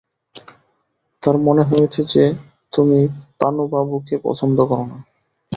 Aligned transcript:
তাঁর 1.23 1.35
মনে 1.37 1.63
হয়েছে 1.63 2.01
যে, 2.13 2.23
তুমি 2.73 2.99
পানুবাবুকে 3.39 4.15
পছন্দ 4.23 4.57
কর 4.65 4.79
না। 4.85 4.97